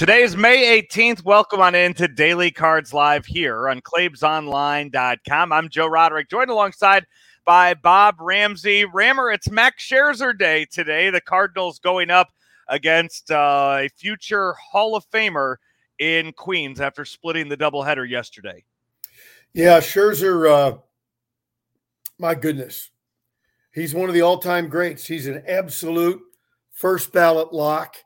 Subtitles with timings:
[0.00, 1.24] Today is May 18th.
[1.24, 5.52] Welcome on into Daily Cards Live here on ClaibsOnline.com.
[5.52, 7.04] I'm Joe Roderick, joined alongside
[7.44, 8.86] by Bob Ramsey.
[8.86, 11.10] Rammer, it's Max Scherzer Day today.
[11.10, 12.28] The Cardinals going up
[12.68, 15.56] against uh, a future Hall of Famer
[15.98, 18.64] in Queens after splitting the doubleheader yesterday.
[19.52, 20.78] Yeah, Scherzer, uh,
[22.18, 22.88] my goodness.
[23.74, 25.06] He's one of the all time greats.
[25.06, 26.22] He's an absolute
[26.72, 27.96] first ballot lock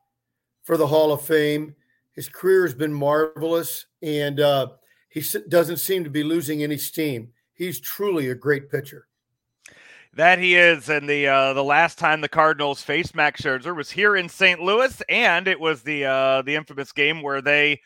[0.64, 1.76] for the Hall of Fame.
[2.14, 4.68] His career has been marvelous, and uh,
[5.08, 7.32] he doesn't seem to be losing any steam.
[7.54, 9.08] He's truly a great pitcher.
[10.14, 13.90] That he is, and the uh, the last time the Cardinals faced Max Scherzer was
[13.90, 14.60] here in St.
[14.60, 17.80] Louis, and it was the uh, the infamous game where they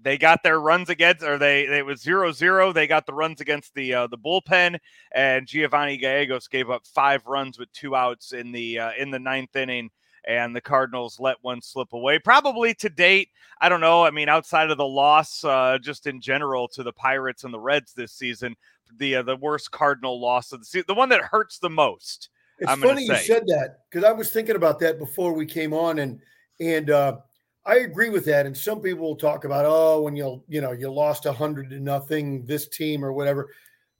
[0.00, 2.72] they got their runs against, or they it was zero zero.
[2.72, 4.78] They got the runs against the uh, the bullpen,
[5.12, 9.18] and Giovanni Gallegos gave up five runs with two outs in the uh, in the
[9.18, 9.90] ninth inning
[10.26, 12.18] and the Cardinals let one slip away.
[12.18, 14.04] Probably to date, I don't know.
[14.04, 17.60] I mean, outside of the loss, uh, just in general to the Pirates and the
[17.60, 18.56] Reds this season,
[18.98, 22.28] the uh, the worst Cardinal loss of the season, the one that hurts the most.
[22.58, 25.72] It's I'm funny you said that because I was thinking about that before we came
[25.72, 26.20] on, and
[26.60, 27.18] and uh,
[27.64, 28.46] I agree with that.
[28.46, 31.70] And some people will talk about, oh, when you you know you lost a hundred
[31.70, 33.50] to nothing, this team or whatever.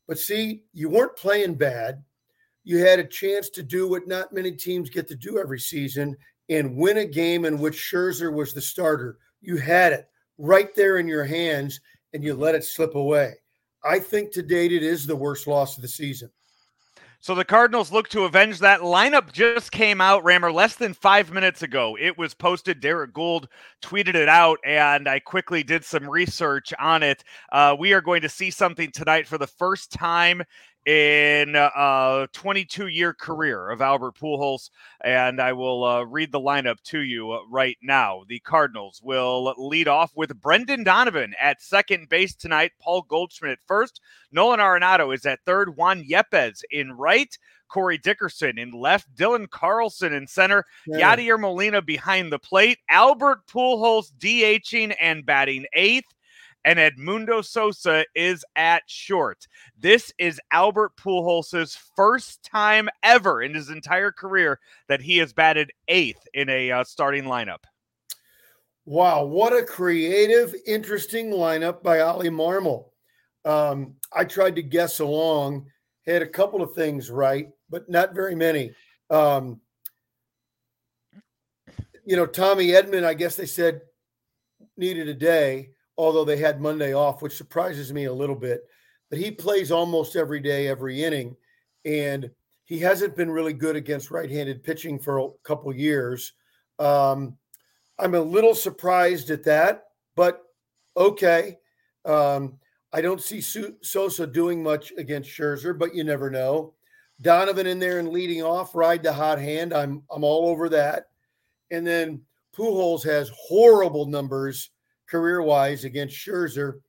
[0.08, 2.02] But see, you weren't playing bad
[2.66, 6.16] you had a chance to do what not many teams get to do every season
[6.48, 9.18] and win a game in which Scherzer was the starter.
[9.40, 11.80] You had it right there in your hands
[12.12, 13.34] and you let it slip away.
[13.84, 16.28] I think to date it is the worst loss of the season.
[17.20, 18.80] So the Cardinals look to avenge that.
[18.80, 21.96] Lineup just came out, Rammer, less than five minutes ago.
[22.00, 22.80] It was posted.
[22.80, 23.46] Derrick Goold
[23.82, 27.24] tweeted it out, and I quickly did some research on it.
[27.50, 30.42] Uh, we are going to see something tonight for the first time
[30.86, 34.70] in a 22 year career of Albert Pujols.
[35.02, 38.22] And I will uh, read the lineup to you uh, right now.
[38.28, 43.58] The Cardinals will lead off with Brendan Donovan at second base tonight, Paul Goldschmidt at
[43.66, 44.00] first.
[44.30, 47.36] Nolan Arenado is at third, Juan Yepez in right.
[47.68, 51.16] Corey Dickerson in left, Dylan Carlson in center, yeah.
[51.16, 56.06] Yadier Molina behind the plate, Albert Pujols DHing and batting eighth,
[56.66, 59.46] and Edmundo Sosa is at short.
[59.78, 65.70] This is Albert Pujols' first time ever in his entire career that he has batted
[65.86, 67.62] eighth in a uh, starting lineup.
[68.84, 72.86] Wow, what a creative, interesting lineup by Oli Marmol.
[73.44, 75.66] Um, I tried to guess along,
[76.04, 78.72] had a couple of things right, but not very many.
[79.08, 79.60] Um,
[82.04, 83.82] you know, Tommy Edman, I guess they said
[84.76, 88.62] needed a day although they had Monday off, which surprises me a little bit.
[89.10, 91.36] But he plays almost every day, every inning,
[91.84, 92.30] and
[92.64, 96.32] he hasn't been really good against right-handed pitching for a couple years.
[96.78, 97.36] Um,
[97.98, 99.84] I'm a little surprised at that,
[100.16, 100.42] but
[100.96, 101.58] okay.
[102.04, 102.58] Um,
[102.92, 106.74] I don't see Sosa doing much against Scherzer, but you never know.
[107.20, 109.72] Donovan in there and leading off, ride the hot hand.
[109.72, 111.06] I'm I'm all over that.
[111.70, 112.22] And then
[112.56, 114.70] Pujols has horrible numbers
[115.08, 116.80] career wise against Scherzer.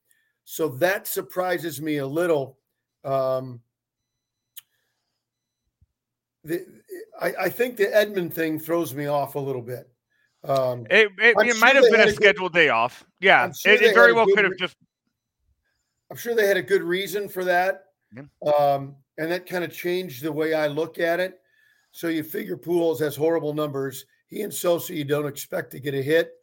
[0.44, 2.58] So that surprises me a little.
[3.04, 3.62] Um,
[6.44, 6.66] the,
[7.20, 9.90] I, I, think the Edman thing throws me off a little bit.
[10.44, 13.04] Um, it, it, it sure might have been a scheduled good, day off.
[13.20, 14.78] Yeah, sure it, it very well could have just.
[16.10, 17.86] I'm sure they had a good reason for that.
[18.16, 18.54] Yeah.
[18.54, 21.40] Um, and that kind of changed the way I look at it.
[21.92, 24.06] So you figure Pujols has horrible numbers.
[24.28, 26.34] He and Sosa, you don't expect to get a hit.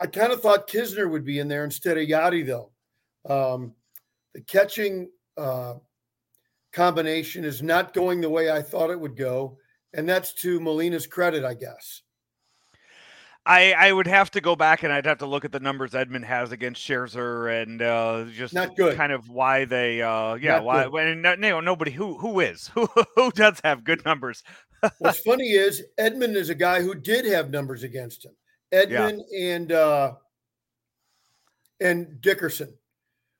[0.00, 2.70] I kind of thought Knizner would be in there instead of Yadi, though.
[3.28, 3.74] Um,
[4.34, 5.74] the catching uh,
[6.72, 9.58] combination is not going the way I thought it would go,
[9.94, 12.02] and that's to Molina's credit, I guess.
[13.48, 15.92] I, I would have to go back and I'd have to look at the numbers
[15.92, 18.94] Edman has against Scherzer and uh, just not good.
[18.94, 22.86] kind of why they uh, yeah not why when no, nobody who who is who
[23.16, 24.42] who does have good numbers.
[24.98, 28.32] What's funny is Edman is a guy who did have numbers against him.
[28.72, 29.54] Edman yeah.
[29.54, 30.12] and uh,
[31.80, 32.68] and Dickerson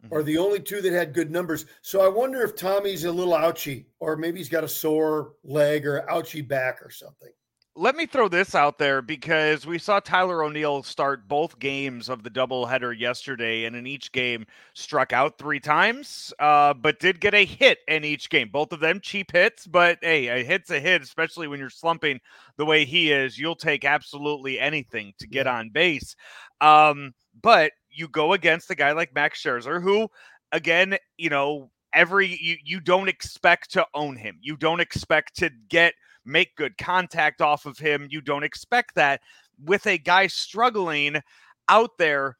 [0.04, 0.14] mm-hmm.
[0.14, 1.66] are the only two that had good numbers.
[1.82, 5.86] So I wonder if Tommy's a little ouchy, or maybe he's got a sore leg
[5.86, 7.32] or ouchy back or something
[7.78, 12.24] let me throw this out there because we saw Tyler O'Neill start both games of
[12.24, 14.44] the doubleheader yesterday, and in each game
[14.74, 18.48] struck out three times, uh, but did get a hit in each game.
[18.50, 22.18] Both of them cheap hits, but hey, a hit's a hit, especially when you're slumping
[22.56, 23.38] the way he is.
[23.38, 26.16] You'll take absolutely anything to get on base.
[26.60, 30.08] Um, but you go against a guy like Max Scherzer, who,
[30.50, 34.36] again, you know, every you, you don't expect to own him.
[34.40, 35.94] You don't expect to get–
[36.28, 38.06] make good contact off of him.
[38.10, 39.20] You don't expect that
[39.64, 41.20] with a guy struggling.
[41.68, 42.36] out there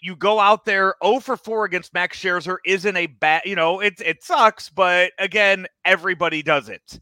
[0.00, 3.80] you go out there 0 for 4 against Max Scherzer isn't a bad, you know,
[3.80, 7.00] it it sucks, but again, everybody does it.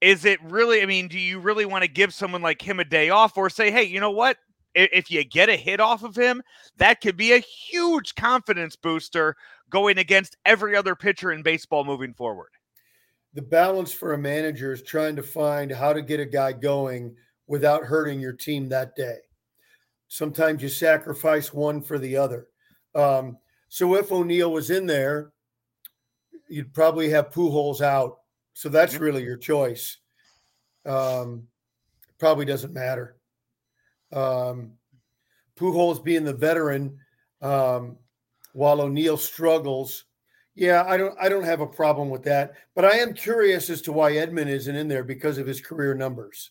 [0.00, 2.84] Is it really, I mean, do you really want to give someone like him a
[2.84, 4.38] day off or say, hey, you know what?
[4.74, 6.42] If you get a hit off of him,
[6.76, 9.36] that could be a huge confidence booster
[9.68, 12.50] going against every other pitcher in baseball moving forward.
[13.34, 17.14] The balance for a manager is trying to find how to get a guy going
[17.46, 19.18] without hurting your team that day.
[20.08, 22.48] Sometimes you sacrifice one for the other.
[22.94, 23.38] Um,
[23.68, 25.32] so if O'Neill was in there,
[26.48, 28.18] you'd probably have Pujols out.
[28.54, 29.98] So that's really your choice.
[30.84, 31.46] Um,
[32.18, 33.16] probably doesn't matter.
[34.12, 34.72] Um,
[35.56, 36.98] Pujols being the veteran,
[37.40, 37.96] um,
[38.52, 40.04] while O'Neill struggles.
[40.54, 43.82] Yeah, I don't I don't have a problem with that, but I am curious as
[43.82, 46.50] to why Edman isn't in there because of his career numbers.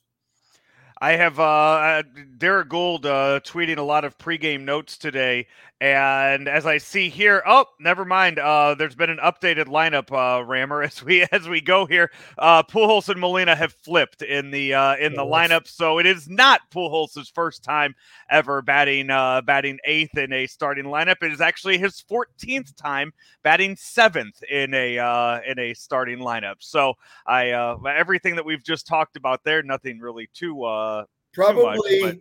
[1.02, 2.04] I have uh, uh,
[2.38, 5.48] Derrick Goold uh, tweeting a lot of pregame notes today,
[5.80, 8.38] and as I see here, oh, never mind.
[8.38, 12.12] Uh, there's been an updated lineup, uh, Rammer, as we as we go here.
[12.38, 16.28] Uh, Pujols and Molina have flipped in the uh, in the lineup, so it is
[16.28, 17.96] not Pujols' first time
[18.30, 21.16] ever batting uh, batting eighth in a starting lineup.
[21.22, 23.14] It is actually his 14th time
[23.44, 26.56] batting seventh in a uh, in a starting lineup.
[26.60, 30.89] So I uh, everything that we've just talked about there, nothing really too uh,
[31.34, 32.02] probably.
[32.02, 32.18] Much,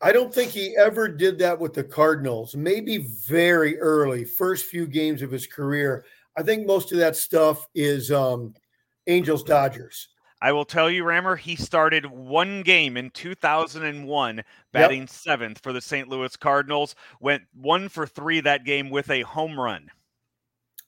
[0.00, 2.56] I don't think he ever did that with the Cardinals.
[2.56, 6.04] Maybe very early, first few games of his career.
[6.36, 8.54] I think most of that stuff is um,
[9.06, 10.08] Angels Dodgers.
[10.40, 14.42] I will tell you, Rammer, he started one game in 2001,
[14.72, 15.08] batting yep.
[15.08, 16.08] seventh for the St.
[16.08, 16.96] Louis Cardinals.
[17.20, 19.88] Went one for three that game with a home run.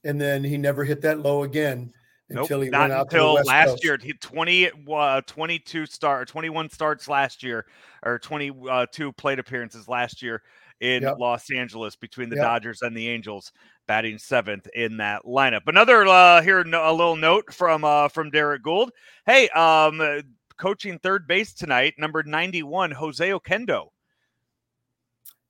[0.03, 1.93] And then he never hit that low again
[2.29, 3.85] until nope, he went out until last Coast.
[3.85, 3.99] year.
[4.00, 7.67] He 20, uh, 22 start, 21 starts last year,
[8.05, 8.87] or 22 uh,
[9.17, 10.43] plate appearances last year
[10.81, 11.19] in yep.
[11.19, 12.44] Los Angeles between the yep.
[12.44, 13.53] Dodgers and the Angels,
[13.87, 15.62] batting seventh in that lineup.
[15.67, 18.91] Another uh, here, a little note from uh, from Derrick Goold.
[19.26, 20.23] Hey, um, uh,
[20.56, 23.88] coaching third base tonight, number ninety one, Jose Oquendo.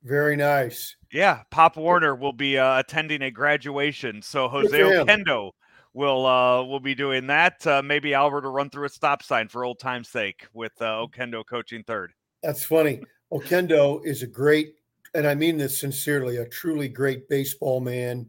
[0.03, 0.97] Very nice.
[1.13, 5.53] Yeah, Pop Warner will be uh, attending a graduation, so Jose Oquendo
[5.95, 7.67] will uh we'll be doing that.
[7.67, 11.07] Uh, maybe Albert will run through a stop sign for old time's sake with uh,
[11.07, 12.13] Oquendo coaching third.
[12.43, 13.01] That's funny.
[13.33, 14.75] Oquendo is a great,
[15.15, 18.27] and I mean this sincerely, a truly great baseball man.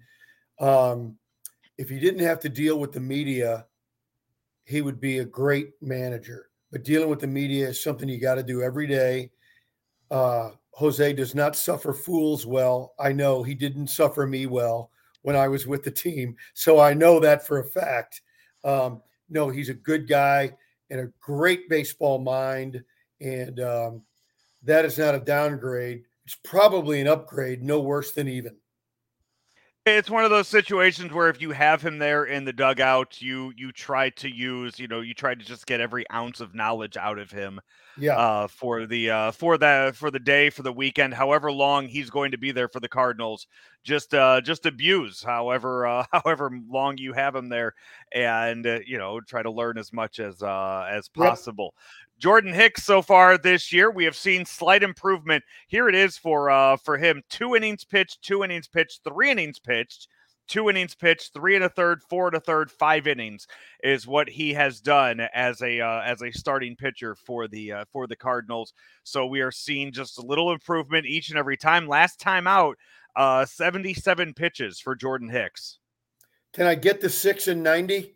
[0.60, 1.18] Um,
[1.78, 3.66] if he didn't have to deal with the media,
[4.64, 6.50] he would be a great manager.
[6.72, 9.32] But dealing with the media is something you got to do every day.
[10.10, 12.94] Uh, Jose does not suffer fools well.
[13.00, 14.92] I know he didn't suffer me well
[15.26, 16.36] when I was with the team.
[16.54, 18.22] So I know that for a fact.
[18.64, 20.52] Um, no, he's a good guy
[20.92, 22.84] and a great baseball mind.
[23.20, 24.02] And um,
[24.62, 26.04] that is not a downgrade.
[26.26, 28.56] It's probably an upgrade, no worse than even.
[29.88, 33.54] It's one of those situations where if you have him there in the dugout, you
[33.56, 36.98] you try to use, you know, you try to just get every ounce of knowledge
[36.98, 37.62] out of him.
[37.96, 38.18] Yeah.
[38.18, 42.10] Uh, for the uh, for the for the day for the weekend, however long he's
[42.10, 43.46] going to be there for the Cardinals,
[43.86, 47.74] just uh, just abuse however uh, however long you have him there,
[48.12, 51.74] and uh, you know try to learn as much as uh, as possible.
[51.76, 51.84] Yep.
[52.18, 55.44] Jordan Hicks so far this year, we have seen slight improvement.
[55.68, 59.60] Here it is for uh for him: two innings pitched, two innings pitched, three innings
[59.60, 60.08] pitched,
[60.48, 63.48] two innings pitched, three and a third, four and a third, five innings
[63.84, 67.86] is what he has done as a uh, as a starting pitcher for the uh,
[67.92, 68.74] for the Cardinals.
[69.04, 71.88] So we are seeing just a little improvement each and every time.
[71.88, 72.78] Last time out,
[73.16, 75.80] uh, seventy seven pitches for Jordan Hicks.
[76.54, 78.16] Can I get the six and ninety?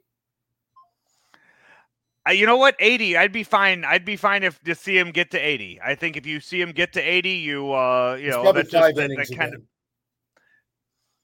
[2.28, 2.76] Uh, you know what?
[2.80, 3.18] 80.
[3.18, 3.86] I'd be fine.
[3.86, 5.80] I'd be fine if to see him get to 80.
[5.84, 8.70] I think if you see him get to 80, you uh you it's know that's
[8.70, 9.62] just that, that kind of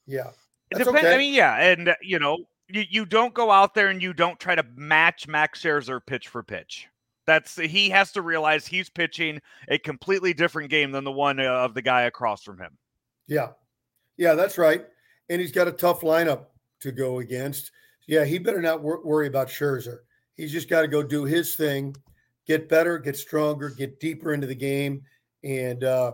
[0.08, 0.32] Yeah.
[0.72, 1.00] It depends.
[1.00, 1.13] Okay.
[1.13, 4.13] I mean, yeah, and uh, you know, you, you don't go out there and you
[4.13, 6.88] don't try to match Max Scherzer pitch for pitch.
[7.27, 11.44] That's he has to realize he's pitching a completely different game than the one uh,
[11.44, 12.77] of the guy across from him.
[13.27, 13.50] Yeah.
[14.17, 14.86] Yeah, that's right.
[15.29, 16.45] And he's got a tough lineup
[16.81, 17.72] to go against.
[18.07, 20.00] Yeah, he better not wor- worry about Scherzer.
[20.36, 21.95] He's just got to go do his thing,
[22.45, 25.01] get better, get stronger, get deeper into the game.
[25.43, 26.13] And uh,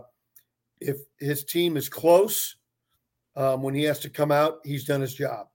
[0.80, 2.56] if his team is close,
[3.36, 5.46] um, when he has to come out, he's done his job.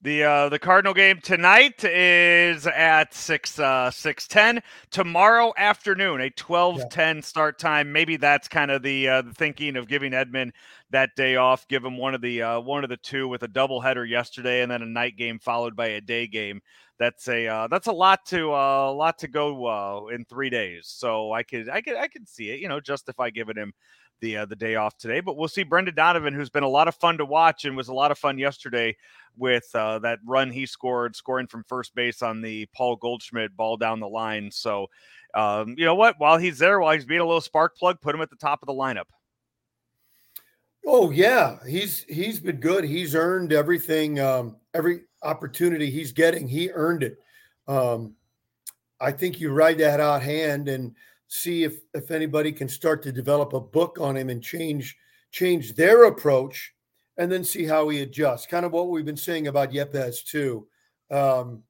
[0.00, 4.62] The uh, the Cardinal game tonight is at six uh, six ten.
[4.90, 7.90] Tomorrow afternoon, a twelve ten start time.
[7.90, 10.52] Maybe that's kind of the uh, the thinking of giving Edman
[10.90, 11.66] that day off.
[11.66, 14.70] Give him one of the uh, one of the two with a doubleheader yesterday, and
[14.70, 16.60] then a night game followed by a day game
[16.98, 20.50] that's a uh, that's a lot to uh, a lot to go uh, in three
[20.50, 20.86] days.
[20.86, 22.60] So I could I could I could see it.
[22.60, 23.72] You know, justify giving him
[24.20, 25.20] the uh, the day off today.
[25.20, 27.88] But we'll see Brendan Donovan, who's been a lot of fun to watch and was
[27.88, 28.96] a lot of fun yesterday
[29.36, 33.76] with uh, that run he scored, scoring from first base on the Paul Goldschmidt ball
[33.76, 34.50] down the line.
[34.50, 34.88] So,
[35.34, 36.16] um, you know what?
[36.18, 38.62] While he's there, while he's being a little spark plug, put him at the top
[38.62, 39.04] of the lineup.
[40.86, 42.84] Oh yeah, he's he's been good.
[42.84, 46.48] He's earned everything, um, every opportunity he's getting.
[46.48, 47.18] He earned it.
[47.66, 48.14] Um,
[49.00, 50.94] I think you ride that out hand and
[51.28, 54.96] see if if anybody can start to develop a book on him and change
[55.30, 56.74] change their approach,
[57.18, 58.46] and then see how he adjusts.
[58.46, 60.66] Kind of what we've been saying about Yepez too.
[61.10, 61.62] Um,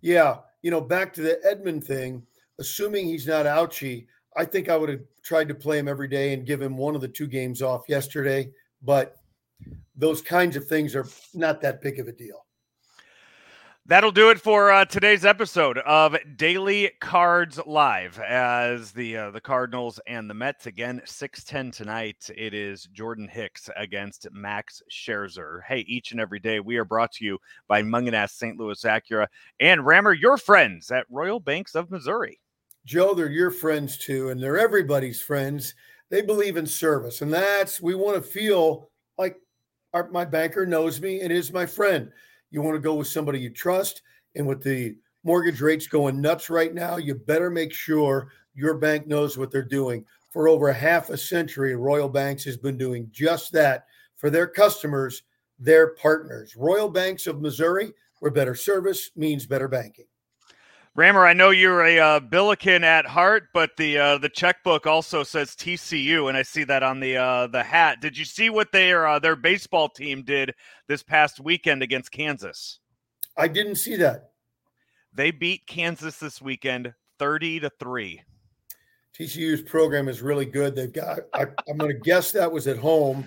[0.00, 2.22] yeah, you know, back to the Edman thing.
[2.60, 6.32] Assuming he's not ouchy, I think I would have tried to play him every day
[6.32, 8.50] and give him one of the two games off yesterday.
[8.82, 9.16] But
[9.94, 12.46] those kinds of things are not that big of a deal.
[13.88, 18.18] That'll do it for uh, today's episode of Daily Cards Live.
[18.18, 22.28] As the uh, the Cardinals and the Mets again, six ten tonight.
[22.36, 25.60] It is Jordan Hicks against Max Scherzer.
[25.66, 28.58] Hey, each and every day we are brought to you by Mungenast St.
[28.58, 29.26] Louis Acura
[29.58, 32.38] and Rammer, your friends at Royal Banks of Missouri.
[32.84, 35.74] Joe, they're your friends too, and they're everybody's friends.
[36.10, 39.38] They believe in service, and that's we want to feel like
[39.94, 42.12] our, my banker knows me and is my friend.
[42.50, 44.02] You want to go with somebody you trust.
[44.36, 49.06] And with the mortgage rates going nuts right now, you better make sure your bank
[49.06, 50.04] knows what they're doing.
[50.30, 53.86] For over half a century, Royal Banks has been doing just that
[54.16, 55.22] for their customers,
[55.58, 56.54] their partners.
[56.56, 60.06] Royal Banks of Missouri, where better service means better banking.
[60.98, 65.22] Rammer, I know you're a uh, Billiken at heart, but the uh, the checkbook also
[65.22, 68.00] says TCU, and I see that on the uh, the hat.
[68.00, 70.56] Did you see what their uh, their baseball team did
[70.88, 72.80] this past weekend against Kansas?
[73.36, 74.32] I didn't see that.
[75.14, 78.20] They beat Kansas this weekend, thirty to three.
[79.16, 80.74] TCU's program is really good.
[80.74, 81.20] They've got.
[81.32, 83.24] I, am going to guess that was at home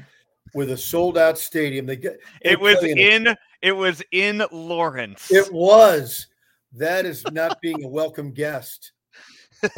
[0.53, 1.85] with a sold out stadium.
[1.85, 2.19] They get.
[2.41, 3.27] It was in.
[3.27, 3.37] It.
[3.61, 5.31] it was in Lawrence.
[5.31, 6.27] It was.
[6.73, 8.91] That is not being a welcome guest.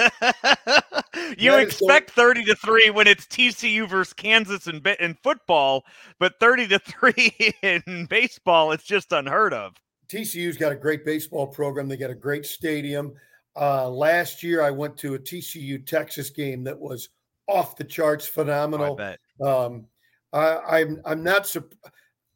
[1.38, 5.85] you expect 30 to 3 when it's TCU versus Kansas in, in football,
[6.19, 9.73] but 30 to 3 in baseball, it's just unheard of.
[10.07, 11.88] TCU's got a great baseball program.
[11.88, 13.13] They got a great stadium.
[13.55, 17.09] Uh, last year, I went to a TCU Texas game that was
[17.47, 18.97] off the charts, phenomenal.
[19.00, 19.85] Oh, I um,
[20.31, 21.69] I, I'm I'm not su-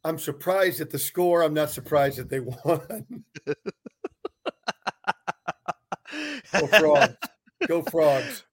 [0.04, 1.42] I'm surprised at the score.
[1.42, 3.24] I'm not surprised that they won.
[6.52, 7.16] Go frogs.
[7.66, 8.44] Go frogs.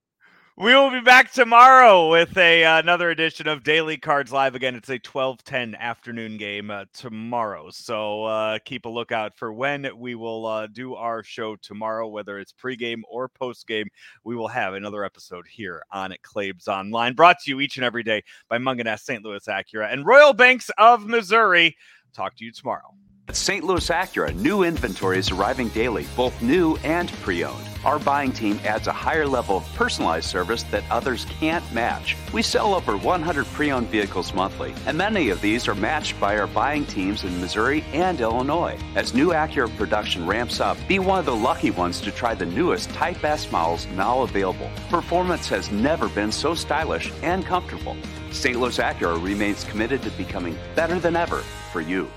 [0.58, 4.56] We will be back tomorrow with a uh, another edition of Daily Cards Live.
[4.56, 7.70] Again, it's a 12:10 afternoon game uh, tomorrow.
[7.72, 12.40] So uh, keep a lookout for when we will uh, do our show tomorrow, whether
[12.40, 13.88] it's pregame or postgame.
[14.24, 18.04] We will have another episode here on Claibs Online, brought to you each and every
[18.04, 19.26] day by Mungenast St.
[19.26, 21.76] Louis Acura and Royal Banks of Missouri.
[22.14, 22.96] Talk to you tomorrow.
[23.28, 23.64] At St.
[23.64, 27.68] Louis Acura, new inventory is arriving daily, both new and pre owned.
[27.84, 32.16] Our buying team adds a higher level of personalized service that others can't match.
[32.34, 36.38] We sell over 100 pre owned vehicles monthly, and many of these are matched by
[36.38, 38.78] our buying teams in Missouri and Illinois.
[38.94, 42.46] As new Acura production ramps up, be one of the lucky ones to try the
[42.46, 44.70] newest Type S models now available.
[44.92, 47.98] Performance has never been so stylish and comfortable.
[48.30, 48.60] St.
[48.60, 51.40] Louis Acura remains committed to becoming better than ever
[51.72, 52.08] for you.